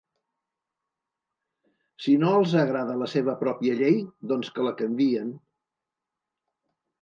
[2.05, 4.01] Si no els agrada la seva pròpia llei,
[4.33, 5.31] doncs que la canvien.